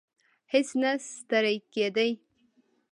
[0.53, 2.11] هیڅ نه ستړی کېدی.